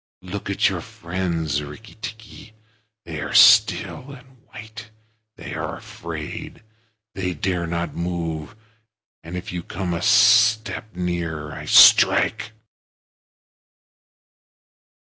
[0.23, 2.53] Look at your friends, Rikki tikki.
[3.05, 4.89] They are still and white.
[5.35, 6.63] They are afraid.
[7.13, 8.55] They dare not move,
[9.21, 12.53] and if you come a step nearer I strike."